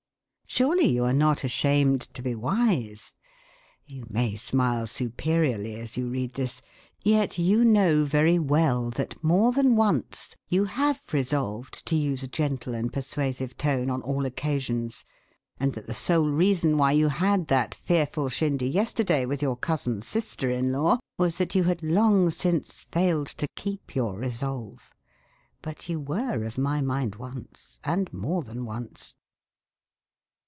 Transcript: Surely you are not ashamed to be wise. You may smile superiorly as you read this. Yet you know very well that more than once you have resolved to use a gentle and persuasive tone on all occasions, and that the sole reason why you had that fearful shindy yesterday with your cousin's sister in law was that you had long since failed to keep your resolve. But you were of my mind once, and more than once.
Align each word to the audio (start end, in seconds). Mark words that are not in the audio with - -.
Surely 0.53 0.87
you 0.89 1.05
are 1.05 1.13
not 1.13 1.45
ashamed 1.45 2.01
to 2.13 2.21
be 2.21 2.35
wise. 2.35 3.13
You 3.85 4.05
may 4.09 4.35
smile 4.35 4.85
superiorly 4.85 5.79
as 5.79 5.95
you 5.97 6.09
read 6.09 6.33
this. 6.33 6.61
Yet 6.99 7.37
you 7.37 7.63
know 7.63 8.03
very 8.03 8.37
well 8.37 8.89
that 8.91 9.23
more 9.23 9.53
than 9.53 9.77
once 9.77 10.35
you 10.49 10.65
have 10.65 11.01
resolved 11.13 11.85
to 11.85 11.95
use 11.95 12.21
a 12.21 12.27
gentle 12.27 12.75
and 12.75 12.91
persuasive 12.91 13.55
tone 13.55 13.89
on 13.89 14.01
all 14.01 14.25
occasions, 14.25 15.05
and 15.57 15.71
that 15.71 15.87
the 15.87 15.93
sole 15.93 16.27
reason 16.29 16.75
why 16.75 16.91
you 16.91 17.07
had 17.07 17.47
that 17.47 17.73
fearful 17.73 18.27
shindy 18.27 18.67
yesterday 18.67 19.25
with 19.25 19.41
your 19.41 19.55
cousin's 19.55 20.05
sister 20.05 20.49
in 20.51 20.73
law 20.73 20.99
was 21.17 21.37
that 21.37 21.55
you 21.55 21.63
had 21.63 21.81
long 21.81 22.29
since 22.29 22.83
failed 22.91 23.27
to 23.27 23.47
keep 23.55 23.95
your 23.95 24.17
resolve. 24.17 24.91
But 25.61 25.87
you 25.87 26.01
were 26.01 26.43
of 26.43 26.57
my 26.57 26.81
mind 26.81 27.15
once, 27.15 27.79
and 27.85 28.11
more 28.11 28.43
than 28.43 28.65
once. 28.65 29.15